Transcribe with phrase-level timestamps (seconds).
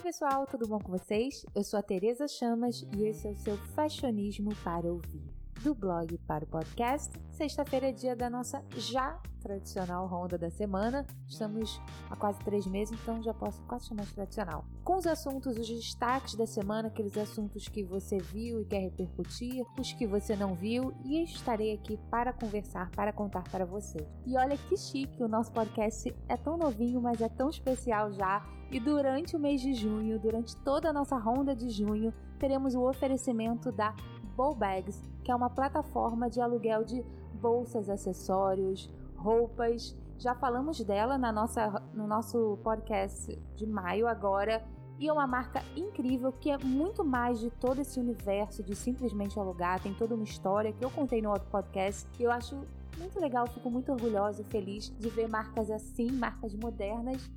[0.00, 1.44] Oi, pessoal, tudo bom com vocês?
[1.54, 5.22] Eu sou a Tereza Chamas e esse é o seu Fashionismo para ouvir.
[5.62, 11.06] Do blog para o podcast, sexta-feira é dia da nossa já tradicional ronda da semana.
[11.26, 14.64] Estamos há quase três meses, então já posso quase chamar de tradicional.
[14.84, 19.64] Com os assuntos, os destaques da semana, aqueles assuntos que você viu e quer repercutir,
[19.78, 24.06] os que você não viu, e estarei aqui para conversar, para contar para você.
[24.26, 28.46] E olha que chique, o nosso podcast é tão novinho, mas é tão especial já.
[28.70, 32.88] E durante o mês de junho, durante toda a nossa ronda de junho, teremos o
[32.88, 33.94] oferecimento da
[34.36, 39.96] Bow Bags, que é uma plataforma de aluguel de bolsas, acessórios, roupas.
[40.18, 44.64] Já falamos dela na nossa, no nosso podcast de maio agora.
[44.98, 49.38] E é uma marca incrível que é muito mais de todo esse universo de simplesmente
[49.38, 49.80] alugar.
[49.80, 52.06] Tem toda uma história que eu contei no outro podcast.
[52.18, 52.54] E eu acho
[52.98, 57.30] muito legal, fico muito orgulhosa e feliz de ver marcas assim, marcas modernas,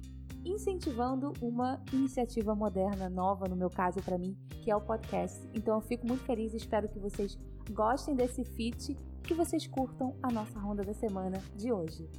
[0.46, 5.48] incentivando uma iniciativa moderna nova, no meu caso para mim, que é o podcast.
[5.54, 7.38] Então eu fico muito feliz e espero que vocês
[7.72, 12.10] gostem desse feat que vocês curtam a nossa ronda da semana de hoje.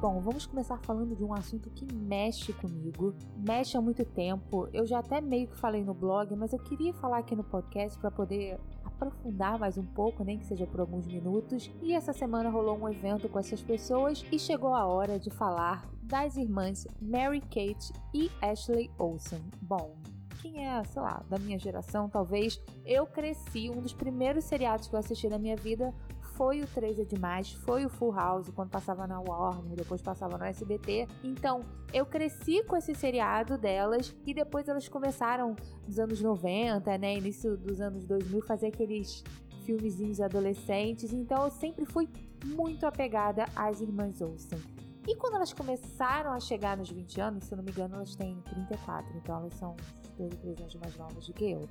[0.00, 4.68] Bom, vamos começar falando de um assunto que mexe comigo, mexe há muito tempo.
[4.72, 7.98] Eu já até meio que falei no blog, mas eu queria falar aqui no podcast
[7.98, 8.60] para poder
[8.98, 11.70] aprofundar mais um pouco, nem que seja por alguns minutos.
[11.80, 15.86] E essa semana rolou um evento com essas pessoas e chegou a hora de falar
[16.02, 19.40] das irmãs Mary Kate e Ashley Olsen.
[19.62, 19.96] Bom,
[20.42, 24.94] quem é, sei lá, da minha geração, talvez, eu cresci, um dos primeiros seriados que
[24.94, 25.94] eu assisti na minha vida
[26.38, 30.38] foi o 3 é Demais, foi o Full House, quando passava na Warner, depois passava
[30.38, 31.08] no SBT.
[31.24, 37.16] Então, eu cresci com esse seriado delas e depois elas começaram nos anos 90, né,
[37.16, 39.24] início dos anos 2000, fazer aqueles
[39.64, 41.12] filmezinhos adolescentes.
[41.12, 42.08] Então, eu sempre fui
[42.44, 44.60] muito apegada às irmãs Olsen.
[45.08, 48.14] E quando elas começaram a chegar nos 20 anos, se eu não me engano, elas
[48.14, 49.74] têm 34, então elas são
[50.16, 51.68] 2 ou 3 anos mais novas do que eu.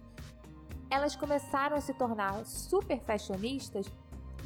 [0.90, 3.90] Elas começaram a se tornar super fashionistas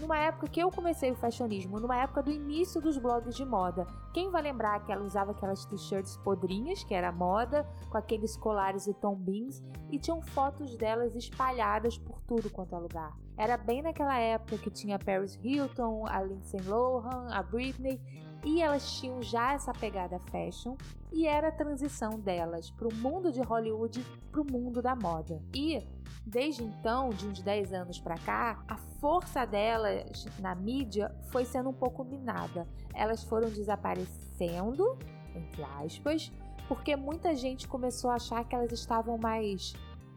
[0.01, 3.85] numa época que eu comecei o fashionismo, numa época do início dos blogs de moda.
[4.13, 8.87] Quem vai lembrar que ela usava aquelas t-shirts podrinhas, que era moda, com aqueles colares
[8.87, 13.15] e tombins, e tinham fotos delas espalhadas por tudo quanto é lugar.
[13.37, 18.01] Era bem naquela época que tinha Paris Hilton, a Lindsay Lohan, a Britney,
[18.43, 20.75] e elas tinham já essa pegada fashion
[21.11, 25.41] e era a transição delas para o mundo de Hollywood para o mundo da moda.
[25.53, 25.79] E
[26.25, 31.69] Desde então, de uns 10 anos para cá, a força delas na mídia foi sendo
[31.69, 32.67] um pouco minada.
[32.93, 34.97] Elas foram desaparecendo,
[35.35, 36.31] entre aspas,
[36.67, 39.73] porque muita gente começou a achar que elas estavam mais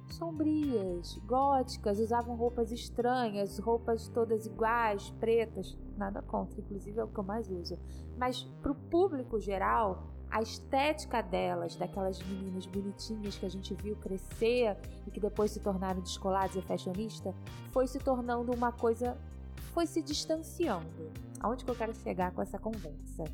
[0.08, 5.76] sombrias, góticas, usavam roupas estranhas, roupas todas iguais, pretas.
[5.96, 7.78] Nada contra, inclusive é o que eu mais uso.
[8.18, 13.96] Mas para o público geral, a estética delas, daquelas meninas bonitinhas que a gente viu
[13.96, 14.76] crescer
[15.06, 17.34] e que depois se tornaram descoladas e fashionistas,
[17.70, 19.16] foi se tornando uma coisa,
[19.72, 21.12] foi se distanciando.
[21.40, 23.24] Aonde que eu quero chegar com essa conversa?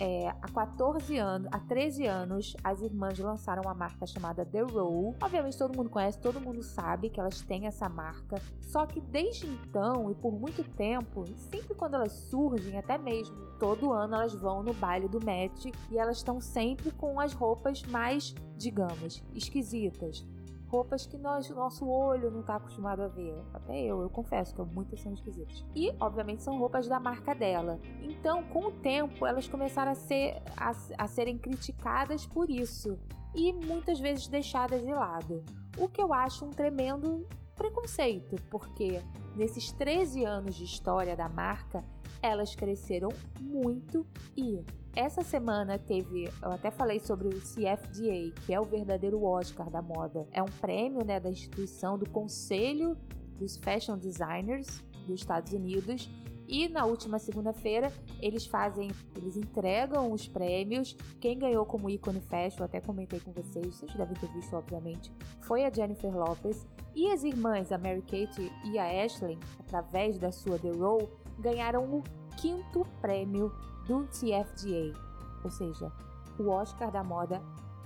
[0.00, 5.14] É, há 14 anos, há 13 anos, as irmãs lançaram uma marca chamada The Row.
[5.22, 8.40] Obviamente todo mundo conhece, todo mundo sabe que elas têm essa marca.
[8.62, 13.92] Só que desde então e por muito tempo, sempre quando elas surgem, até mesmo todo
[13.92, 18.34] ano elas vão no baile do Met e elas estão sempre com as roupas mais,
[18.56, 20.26] digamos, esquisitas
[20.70, 23.36] roupas que nós, nosso olho não está acostumado a ver.
[23.52, 25.64] Até eu, eu confesso que muitas são esquisitas.
[25.74, 27.80] E, obviamente, são roupas da marca dela.
[28.00, 32.98] Então, com o tempo, elas começaram a, ser, a, a serem criticadas por isso.
[33.34, 35.44] E muitas vezes deixadas de lado.
[35.76, 37.26] O que eu acho um tremendo
[37.56, 39.02] preconceito, porque
[39.36, 41.84] nesses 13 anos de história da marca,
[42.22, 43.10] elas cresceram
[43.40, 44.62] muito e
[44.94, 49.80] essa semana teve, eu até falei sobre o CFDA, que é o verdadeiro Oscar da
[49.80, 50.26] moda.
[50.32, 52.96] É um prêmio, né, da instituição do Conselho
[53.38, 56.10] dos Fashion Designers dos Estados Unidos.
[56.48, 60.96] E na última segunda-feira eles fazem, eles entregam os prêmios.
[61.20, 65.12] Quem ganhou como ícone fashion, até comentei com vocês, vocês devem ter visto, obviamente,
[65.42, 66.66] foi a Jennifer Lopez.
[66.96, 71.08] E as irmãs, a Mary Kate e a Ashley, através da sua The Row,
[71.38, 72.02] ganharam o
[72.40, 73.52] quinto prêmio
[73.86, 74.98] do TFDA,
[75.44, 75.92] ou seja,
[76.38, 77.42] o Oscar da moda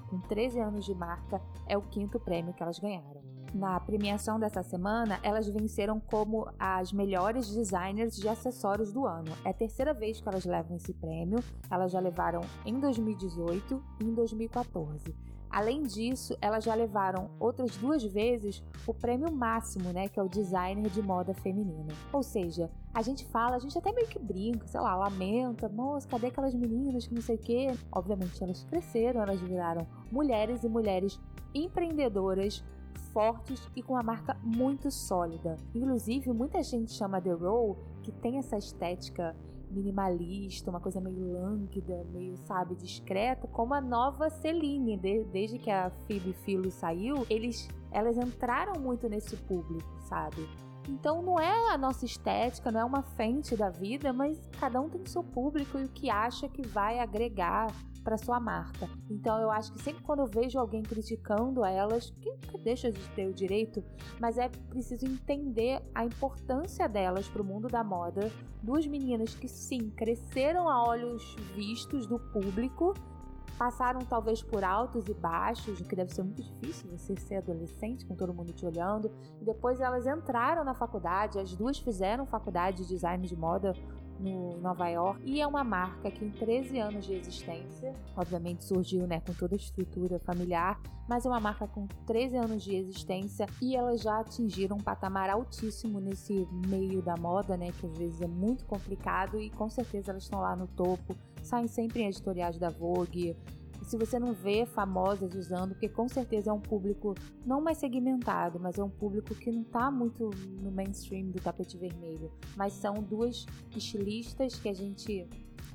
[0.08, 3.20] com 13 anos de marca é o quinto prêmio que elas ganharam.
[3.52, 9.32] Na premiação dessa semana, elas venceram como as melhores designers de acessórios do ano.
[9.44, 11.38] É a terceira vez que elas levam esse prêmio.
[11.68, 15.16] Elas já levaram em 2018 e em 2014.
[15.54, 20.28] Além disso, elas já levaram outras duas vezes o prêmio máximo, né, que é o
[20.28, 21.94] designer de moda feminina.
[22.12, 26.08] Ou seja, a gente fala, a gente até meio que brinca, sei lá, lamenta, moça,
[26.08, 27.68] cadê aquelas meninas que não sei o quê?
[27.92, 31.20] Obviamente elas cresceram, elas viraram mulheres e mulheres
[31.54, 32.64] empreendedoras
[33.12, 35.56] fortes e com uma marca muito sólida.
[35.72, 39.36] Inclusive, muita gente chama The Row, que tem essa estética
[39.74, 44.96] minimalista, uma coisa meio lânguida, meio, sabe, discreta, como a nova Celine.
[44.96, 50.48] De, desde que a Phoebe Philo saiu, eles, elas entraram muito nesse público, sabe?
[50.88, 54.88] Então não é a nossa estética, não é uma frente da vida, mas cada um
[54.88, 57.68] tem seu público e o que acha que vai agregar
[58.04, 58.88] para sua marca.
[59.10, 63.00] Então eu acho que sempre quando eu vejo alguém criticando elas, que, que deixa de
[63.10, 63.82] ter o direito,
[64.20, 68.30] mas é preciso entender a importância delas para o mundo da moda,
[68.62, 72.94] duas meninas que sim cresceram a olhos vistos do público
[73.58, 78.14] passaram talvez por altos e baixos, que deve ser muito difícil você ser adolescente com
[78.14, 79.10] todo mundo te olhando.
[79.40, 83.72] E depois elas entraram na faculdade, as duas fizeram faculdade de design de moda
[84.18, 89.06] no Nova York e é uma marca que em 13 anos de existência, obviamente surgiu
[89.06, 93.46] né, com toda a estrutura familiar, mas é uma marca com 13 anos de existência
[93.60, 98.20] e elas já atingiram um patamar altíssimo nesse meio da moda, né, que às vezes
[98.20, 102.58] é muito complicado e com certeza elas estão lá no topo, saem sempre em editoriais
[102.58, 103.36] da Vogue,
[103.84, 107.14] se você não vê famosas usando, porque com certeza é um público
[107.44, 111.76] não mais segmentado, mas é um público que não está muito no mainstream do tapete
[111.76, 112.32] vermelho.
[112.56, 113.46] Mas são duas
[113.76, 115.28] estilistas que a gente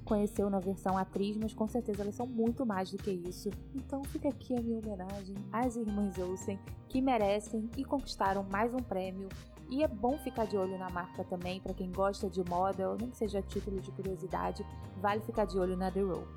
[0.03, 3.51] conheceu na versão atriz, mas com certeza elas são muito mais do que isso.
[3.75, 8.79] Então fica aqui a minha homenagem às irmãs Olsen, que merecem e conquistaram mais um
[8.79, 9.29] prêmio.
[9.69, 12.97] E é bom ficar de olho na marca também, para quem gosta de moda, ou
[12.97, 14.65] nem que seja título de curiosidade,
[14.97, 16.27] vale ficar de olho na The Row.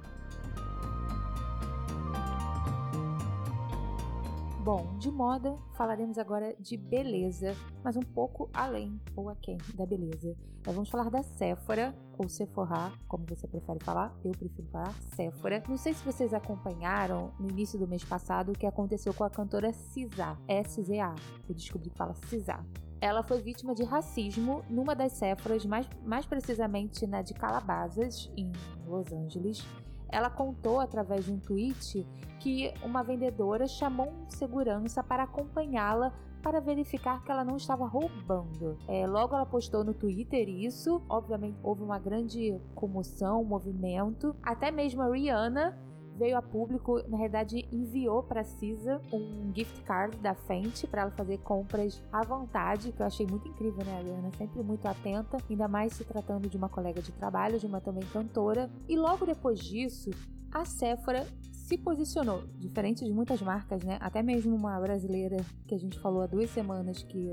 [4.65, 10.37] Bom, de moda falaremos agora de beleza, mas um pouco além ou aquém da beleza.
[10.65, 15.65] Nós vamos falar da Sephora, ou Sephora, como você prefere falar, eu prefiro falar Sephora.
[15.69, 19.31] Não sei se vocês acompanharam no início do mês passado o que aconteceu com a
[19.31, 21.13] cantora Cisa, S-Z-A.
[21.49, 22.65] Eu descobri que fala Cisa.
[23.01, 28.53] Ela foi vítima de racismo numa das Sephoras, mais, mais precisamente na de Calabasas, em
[28.87, 29.67] Los Angeles
[30.13, 32.07] ela contou através de um tweet
[32.39, 36.13] que uma vendedora chamou um segurança para acompanhá-la
[36.43, 38.77] para verificar que ela não estava roubando.
[38.89, 44.37] É, logo ela postou no Twitter isso, obviamente houve uma grande comoção, um movimento.
[44.43, 45.79] Até mesmo a Rihanna
[46.17, 51.11] veio a público, na verdade enviou para Cisa um gift card da Fenty para ela
[51.11, 55.39] fazer compras à vontade, que eu achei muito incrível, né, a Rihanna sempre muito atenta,
[55.49, 58.71] ainda mais se tratando de uma colega de trabalho, de uma também cantora.
[58.89, 60.11] E logo depois disso,
[60.53, 63.97] a Sephora se posicionou, diferente de muitas marcas, né?
[64.01, 67.31] Até mesmo uma brasileira que a gente falou há duas semanas que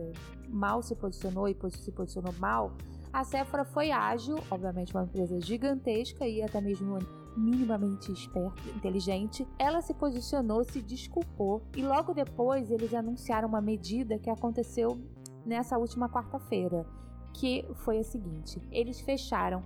[0.47, 2.71] mal se posicionou e se posicionou mal.
[3.11, 6.99] A Sephora foi ágil, obviamente uma empresa gigantesca e até mesmo
[7.39, 14.19] minimamente esperta, inteligente, ela se posicionou, se desculpou e logo depois eles anunciaram uma medida
[14.19, 14.99] que aconteceu
[15.45, 16.85] nessa última quarta-feira,
[17.33, 19.63] que foi a seguinte: eles fecharam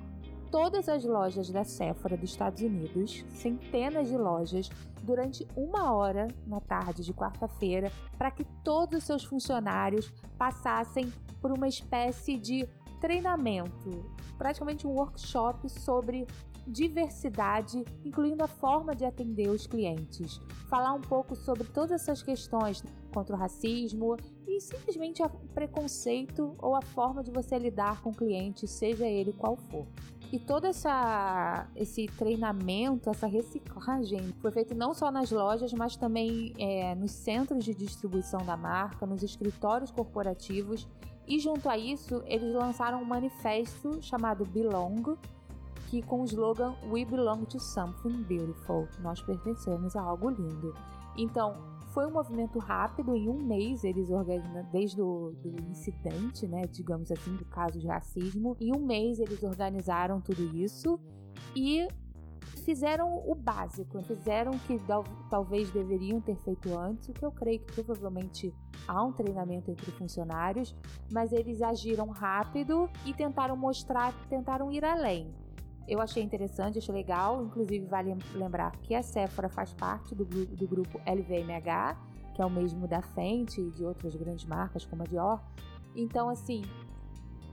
[0.52, 4.70] todas as lojas da Sephora dos Estados Unidos, centenas de lojas,
[5.02, 11.12] durante uma hora na tarde de quarta-feira, para que todos os seus funcionários passassem
[11.42, 12.70] por uma espécie de
[13.04, 14.06] treinamento,
[14.38, 16.26] praticamente um workshop sobre
[16.66, 20.40] diversidade, incluindo a forma de atender os clientes.
[20.70, 22.82] Falar um pouco sobre todas essas questões
[23.14, 24.16] contra o racismo
[24.48, 29.34] e simplesmente o preconceito ou a forma de você lidar com o cliente, seja ele
[29.34, 29.86] qual for.
[30.32, 36.54] E todo essa, esse treinamento, essa reciclagem foi feito não só nas lojas, mas também
[36.58, 40.88] é, nos centros de distribuição da marca, nos escritórios corporativos.
[41.28, 45.18] E junto a isso, eles lançaram um manifesto chamado Belong,
[45.94, 48.88] aqui com o slogan We Belong to Something Beautiful.
[49.02, 50.74] Nós pertencemos a algo lindo.
[51.16, 51.56] Então,
[51.94, 57.12] foi um movimento rápido, em um mês eles organizam, desde o do incidente, né, digamos
[57.12, 61.00] assim, do caso de racismo, em um mês eles organizaram tudo isso
[61.56, 61.88] e
[62.64, 64.78] fizeram o básico, fizeram o que
[65.30, 68.54] talvez deveriam ter feito antes, o que eu creio que provavelmente
[68.88, 70.76] há um treinamento entre funcionários,
[71.12, 75.34] mas eles agiram rápido e tentaram mostrar, tentaram ir além.
[75.88, 77.44] Eu achei interessante, achei legal.
[77.44, 81.98] Inclusive, vale lembrar que a Sephora faz parte do, do grupo LVMH,
[82.34, 85.42] que é o mesmo da Fenty e de outras grandes marcas como a Dior.
[85.96, 86.64] Então, assim,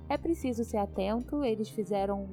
[0.08, 1.44] é preciso ser atento.
[1.44, 2.28] Eles fizeram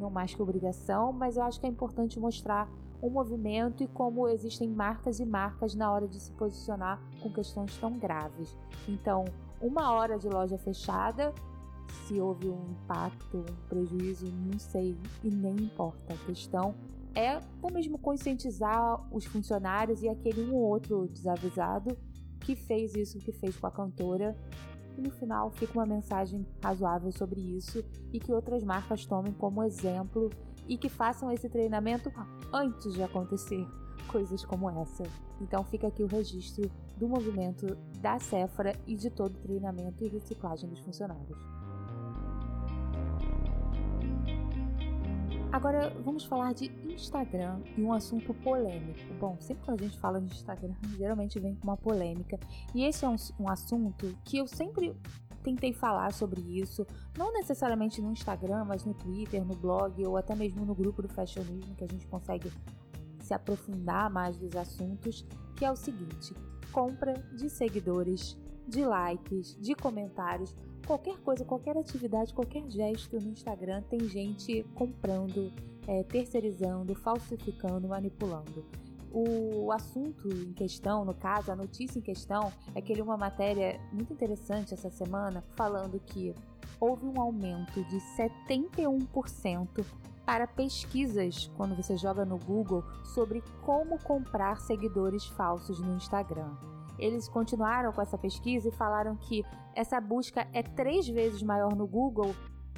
[0.00, 2.68] não mais que obrigação, mas eu acho que é importante mostrar
[3.02, 7.76] um movimento e como existem marcas e marcas na hora de se posicionar com questões
[7.78, 8.56] tão graves.
[8.88, 9.24] Então,
[9.60, 11.32] uma hora de loja fechada,
[12.06, 16.14] se houve um impacto, um prejuízo, não sei e nem importa.
[16.14, 16.74] A questão
[17.14, 21.96] é até mesmo conscientizar os funcionários e aquele um ou outro desavisado
[22.40, 24.36] que fez isso que fez com a cantora.
[25.00, 29.64] E no final fica uma mensagem razoável sobre isso e que outras marcas tomem como
[29.64, 30.28] exemplo
[30.68, 32.12] e que façam esse treinamento
[32.52, 33.66] antes de acontecer
[34.08, 35.04] coisas como essa.
[35.40, 40.08] Então fica aqui o registro do movimento da Sephora e de todo o treinamento e
[40.08, 41.59] reciclagem dos funcionários.
[45.52, 49.00] Agora vamos falar de Instagram e um assunto polêmico.
[49.18, 52.38] Bom, sempre quando a gente fala de Instagram, geralmente vem com uma polêmica.
[52.72, 54.94] E esse é um, um assunto que eu sempre
[55.42, 56.86] tentei falar sobre isso,
[57.18, 61.08] não necessariamente no Instagram, mas no Twitter, no blog ou até mesmo no grupo do
[61.08, 62.52] Fashionismo, que a gente consegue
[63.20, 65.26] se aprofundar mais dos assuntos,
[65.56, 66.32] que é o seguinte:
[66.70, 68.38] compra de seguidores,
[68.68, 70.54] de likes, de comentários
[70.90, 75.52] qualquer coisa, qualquer atividade, qualquer gesto no Instagram tem gente comprando,
[75.86, 78.66] é, terceirizando, falsificando, manipulando.
[79.12, 83.80] O assunto em questão, no caso, a notícia em questão, é que ele uma matéria
[83.92, 86.34] muito interessante essa semana falando que
[86.80, 89.84] houve um aumento de 71%
[90.26, 97.28] para pesquisas quando você joga no Google sobre como comprar seguidores falsos no Instagram eles
[97.28, 102.34] continuaram com essa pesquisa e falaram que essa busca é três vezes maior no Google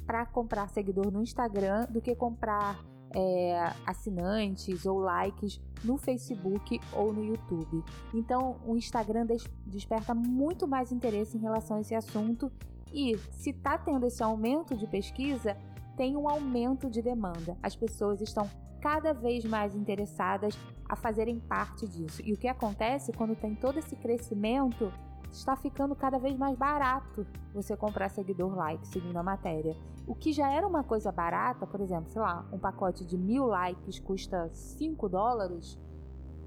[0.07, 2.79] para comprar seguidor no Instagram do que comprar
[3.15, 7.85] é, assinantes ou likes no Facebook ou no YouTube.
[8.15, 12.51] Então, o Instagram des desperta muito mais interesse em relação a esse assunto
[12.93, 15.57] e se está tendo esse aumento de pesquisa,
[15.97, 17.57] tem um aumento de demanda.
[17.63, 18.49] As pessoas estão
[18.81, 20.59] cada vez mais interessadas
[20.93, 22.21] a fazerem parte disso.
[22.23, 24.93] E o que acontece quando tem todo esse crescimento?
[25.33, 29.75] Está ficando cada vez mais barato você comprar seguidor like, segundo a matéria.
[30.07, 33.47] O que já era uma coisa barata, por exemplo, sei lá, um pacote de mil
[33.47, 35.79] likes custa 5 dólares,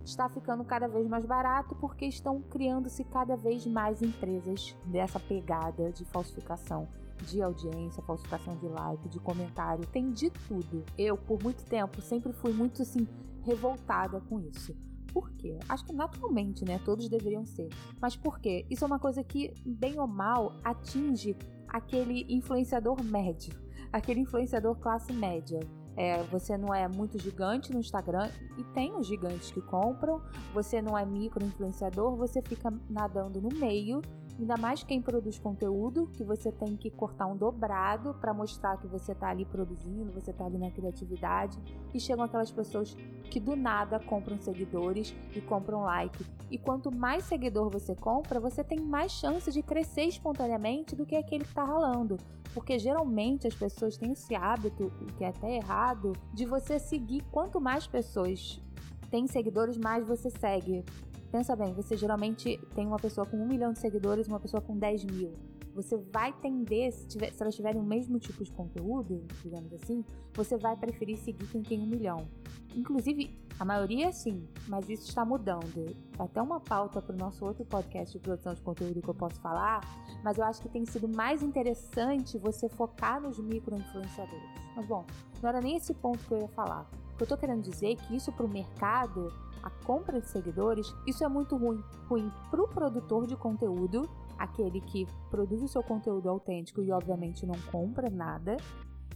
[0.06, 5.92] está ficando cada vez mais barato porque estão criando-se cada vez mais empresas dessa pegada
[5.92, 6.88] de falsificação
[7.24, 10.84] de audiência, falsificação de like, de comentário, tem de tudo.
[10.96, 13.08] Eu, por muito tempo, sempre fui muito assim
[13.46, 14.76] revoltada com isso.
[15.14, 15.58] Por quê?
[15.70, 16.80] Acho que naturalmente, né?
[16.84, 17.70] Todos deveriam ser.
[18.02, 18.66] Mas por quê?
[18.70, 21.38] Isso é uma coisa que, bem ou mal, atinge
[21.70, 23.54] aquele influenciador médio,
[23.94, 25.60] aquele influenciador classe média.
[25.98, 30.22] É, você não é muito gigante no Instagram e tem os gigantes que compram,
[30.54, 34.02] você não é micro influenciador, você fica nadando no meio
[34.38, 38.86] Ainda mais quem produz conteúdo, que você tem que cortar um dobrado para mostrar que
[38.86, 41.58] você está ali produzindo, você está ali na criatividade.
[41.94, 42.98] E chegam aquelas pessoas
[43.32, 46.26] que do nada compram seguidores e compram like.
[46.52, 51.16] E quanto mais seguidor você compra, você tem mais chance de crescer espontaneamente do que
[51.16, 52.18] aquele que está ralando.
[52.54, 57.62] Porque geralmente as pessoas têm esse hábito, que é até errado, de você seguir quanto
[57.62, 58.62] mais pessoas
[59.10, 60.84] têm seguidores, mais você segue.
[61.32, 64.78] Pensa bem, você geralmente tem uma pessoa com um milhão de seguidores uma pessoa com
[64.78, 65.34] 10 mil.
[65.76, 70.06] Você vai tender, se, tiver, se elas tiverem o mesmo tipo de conteúdo, digamos assim,
[70.34, 72.26] você vai preferir seguir quem tem um milhão.
[72.74, 75.94] Inclusive, a maioria sim, mas isso está mudando.
[76.18, 79.40] Até uma pauta para o nosso outro podcast de produção de conteúdo que eu posso
[79.42, 79.82] falar,
[80.24, 84.50] mas eu acho que tem sido mais interessante você focar nos micro-influenciadores.
[84.78, 85.06] Mas bom,
[85.42, 86.90] não era nem esse ponto que eu ia falar.
[87.14, 89.30] O que eu estou querendo dizer é que isso para o mercado
[89.66, 91.84] a compra de seguidores, isso é muito ruim.
[92.08, 97.46] Ruim para o produtor de conteúdo, aquele que produz o seu conteúdo autêntico e obviamente
[97.46, 98.58] não compra nada,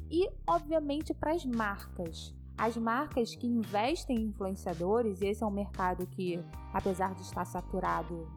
[0.09, 2.33] e obviamente para as marcas.
[2.57, 8.27] As marcas que investem em influenciadores, esse é um mercado que, apesar de estar saturado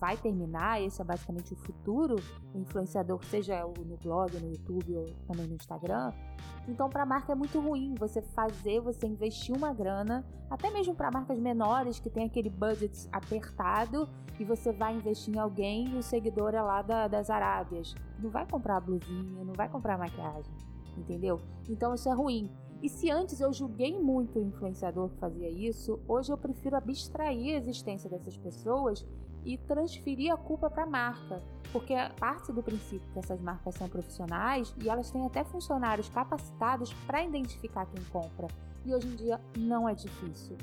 [0.00, 2.16] vai terminar, esse é basicamente o futuro,
[2.54, 6.12] influenciador, seja no blog, no YouTube ou também no Instagram.
[6.68, 10.94] Então, para a marca é muito ruim você fazer, você investir uma grana, até mesmo
[10.94, 15.96] para marcas menores que tem aquele budget apertado e você vai investir em alguém e
[15.96, 17.94] o seguidor é lá da, das Arábias.
[18.18, 20.52] Não vai comprar blusinha, não vai comprar maquiagem,
[20.96, 21.40] entendeu?
[21.68, 22.50] Então, isso é ruim.
[22.82, 27.54] E se antes eu julguei muito o influenciador que fazia isso, hoje eu prefiro abstrair
[27.54, 29.06] a existência dessas pessoas
[29.46, 33.88] e transferir a culpa para a marca, porque parte do princípio que essas marcas são
[33.88, 38.48] profissionais e elas têm até funcionários capacitados para identificar quem compra.
[38.84, 40.56] E hoje em dia não é difícil.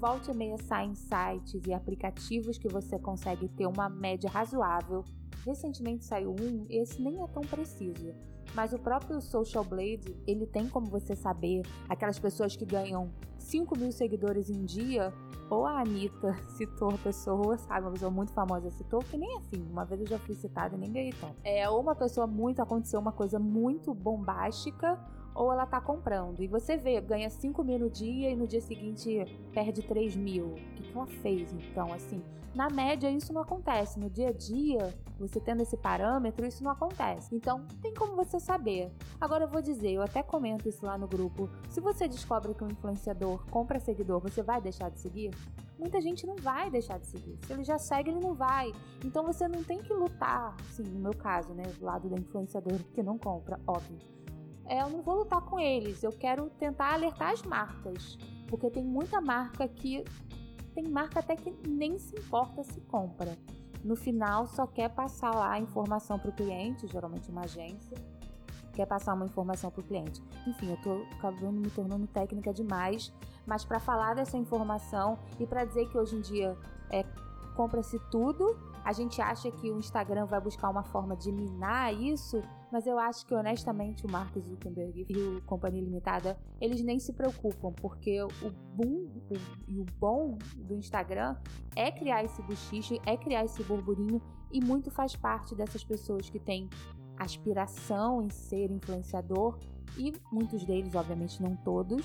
[0.00, 5.04] Volte e meia saem sites e aplicativos que você consegue ter uma média razoável
[5.44, 8.14] Recentemente saiu um, esse nem é tão preciso.
[8.54, 13.78] Mas o próprio Social Blade, ele tem como você saber aquelas pessoas que ganham 5
[13.78, 15.12] mil seguidores em dia,
[15.48, 19.84] ou a Anitta citou pessoa, sabe, uma pessoa muito famosa citou, que nem assim, uma
[19.84, 21.36] vez eu já fui citada e nem ganhei tanto.
[21.44, 24.98] É, ou uma pessoa muito, aconteceu uma coisa muito bombástica,
[25.34, 26.42] ou ela tá comprando.
[26.42, 30.46] E você vê, ganha 5 mil no dia e no dia seguinte perde 3 mil.
[30.46, 31.92] O que, que ela fez então?
[31.92, 32.22] Assim,
[32.54, 33.98] na média isso não acontece.
[33.98, 37.34] No dia a dia, você tendo esse parâmetro, isso não acontece.
[37.34, 38.92] Então, tem como você saber.
[39.20, 41.48] Agora eu vou dizer, eu até comento isso lá no grupo.
[41.68, 45.30] Se você descobre que um influenciador compra seguidor, você vai deixar de seguir?
[45.78, 47.38] Muita gente não vai deixar de seguir.
[47.46, 48.72] Se ele já segue, ele não vai.
[49.04, 52.78] Então você não tem que lutar, assim, no meu caso, né, do lado da influenciador
[52.92, 53.98] que não compra, óbvio
[54.66, 58.16] é, eu não vou lutar com eles, eu quero tentar alertar as marcas.
[58.48, 60.04] Porque tem muita marca que.
[60.74, 63.36] Tem marca até que nem se importa se compra.
[63.82, 67.96] No final, só quer passar lá a informação para o cliente, geralmente uma agência,
[68.72, 70.22] quer passar uma informação para o cliente.
[70.46, 73.12] Enfim, eu estou acabando me tornando técnica demais,
[73.46, 76.56] mas para falar dessa informação e para dizer que hoje em dia
[76.90, 77.04] é,
[77.56, 82.42] compra-se tudo, a gente acha que o Instagram vai buscar uma forma de minar isso,
[82.70, 87.12] mas eu acho que honestamente o Mark Zuckerberg e o Companhia Limitada, eles nem se
[87.12, 89.08] preocupam, porque o boom
[89.66, 91.36] e o bom do Instagram
[91.74, 94.22] é criar esse buchiche, é criar esse burburinho
[94.52, 96.68] e muito faz parte dessas pessoas que têm
[97.16, 99.58] aspiração em ser influenciador
[99.96, 102.04] e muitos deles, obviamente não todos,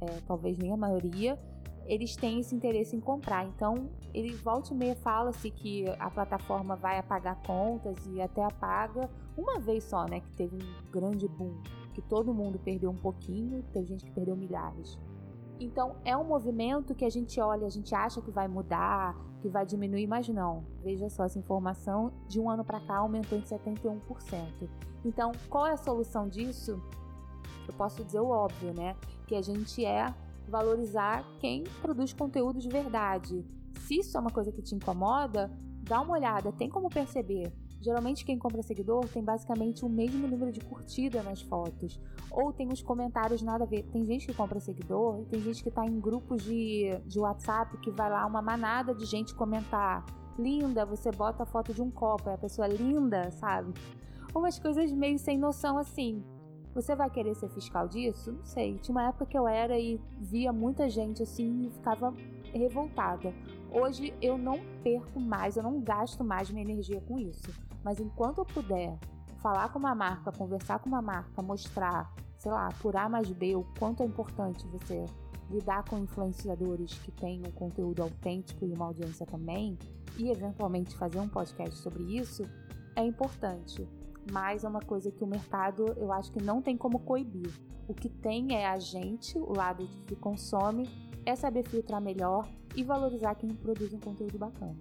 [0.00, 1.38] é, talvez nem a maioria,
[1.86, 3.44] eles têm esse interesse em comprar.
[3.46, 9.08] Então, ele volta e meia fala-se que a plataforma vai apagar contas e até apaga
[9.36, 10.20] uma vez só, né?
[10.20, 11.60] Que teve um grande boom,
[11.92, 14.98] que todo mundo perdeu um pouquinho, teve gente que perdeu milhares.
[15.60, 19.48] Então, é um movimento que a gente olha, a gente acha que vai mudar, que
[19.48, 20.64] vai diminuir, mas não.
[20.82, 24.68] Veja só, essa informação de um ano para cá aumentou em 71%.
[25.04, 26.82] Então, qual é a solução disso?
[27.68, 28.96] Eu posso dizer o óbvio, né?
[29.26, 30.12] Que a gente é
[30.48, 33.44] valorizar quem produz conteúdo de verdade.
[33.80, 35.50] Se isso é uma coisa que te incomoda,
[35.82, 37.52] dá uma olhada, tem como perceber.
[37.84, 42.00] Geralmente quem compra seguidor tem basicamente o mesmo número de curtida nas fotos.
[42.30, 43.82] Ou tem os comentários nada a ver.
[43.92, 47.76] Tem gente que compra seguidor e tem gente que tá em grupos de, de WhatsApp
[47.82, 50.02] que vai lá uma manada de gente comentar.
[50.38, 53.74] Linda, você bota a foto de um copo, é a pessoa linda, sabe?
[54.34, 56.24] Umas coisas meio sem noção assim.
[56.74, 58.32] Você vai querer ser fiscal disso?
[58.32, 58.78] Não sei.
[58.78, 62.12] Tinha uma época que eu era e via muita gente assim e ficava
[62.52, 63.32] revoltada.
[63.70, 67.48] Hoje eu não perco mais, eu não gasto mais minha energia com isso.
[67.84, 68.98] Mas enquanto eu puder
[69.40, 73.54] falar com uma marca, conversar com uma marca, mostrar, sei lá, por A mais B
[73.54, 75.04] o quanto é importante você
[75.50, 79.78] lidar com influenciadores que têm um conteúdo autêntico e uma audiência também,
[80.16, 82.48] e eventualmente fazer um podcast sobre isso,
[82.96, 83.86] é importante
[84.30, 87.52] mas é uma coisa que o mercado eu acho que não tem como coibir.
[87.86, 90.88] O que tem é a gente, o lado que consome,
[91.26, 94.76] é saber filtrar melhor e valorizar quem produz um conteúdo bacana.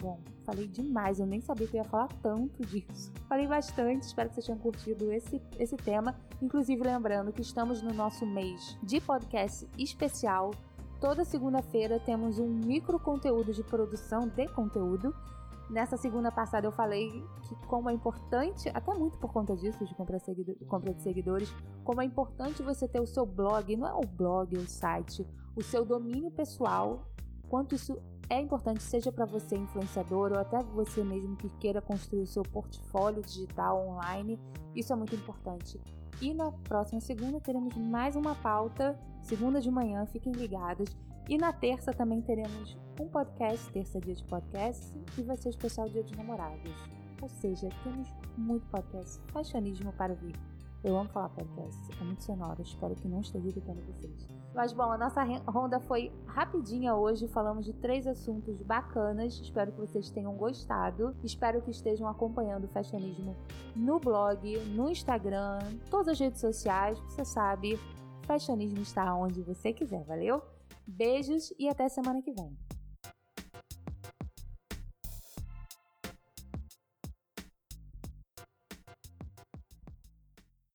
[0.00, 3.12] Bom, falei demais, eu nem sabia que eu ia falar tanto disso.
[3.28, 6.16] Falei bastante, espero que vocês tenham curtido esse, esse tema.
[6.40, 10.52] Inclusive, lembrando que estamos no nosso mês de podcast especial.
[11.00, 15.14] Toda segunda-feira temos um micro conteúdo de produção de conteúdo
[15.70, 17.08] Nessa segunda passada eu falei
[17.42, 20.18] que como é importante, até muito por conta disso, de compra,
[20.68, 21.54] compra de seguidores,
[21.84, 25.62] como é importante você ter o seu blog, não é o blog, o site, o
[25.62, 27.06] seu domínio pessoal,
[27.48, 27.96] quanto isso
[28.28, 32.42] é importante, seja para você influenciador ou até você mesmo que queira construir o seu
[32.42, 34.40] portfólio digital online,
[34.74, 35.80] isso é muito importante.
[36.20, 40.96] E na próxima segunda teremos mais uma pauta, segunda de manhã, fiquem ligados.
[41.28, 45.88] E na terça também teremos um podcast, terça dia de podcast, e vai ser especial
[45.88, 46.74] dia dos namorados.
[47.22, 50.34] Ou seja, temos muito podcast, fashionismo para ouvir.
[50.84, 54.28] Eu amo falar podcast, é muito sonoro, espero que não esteja irritando vocês.
[54.54, 59.78] Mas bom, a nossa ronda foi rapidinha hoje, falamos de três assuntos bacanas, espero que
[59.78, 63.34] vocês tenham gostado, espero que estejam acompanhando o fashionismo
[63.76, 65.58] no blog, no Instagram,
[65.90, 67.78] todas as redes sociais, você sabe,
[68.22, 70.42] fashionismo está onde você quiser, valeu?
[70.86, 72.69] Beijos e até semana que vem.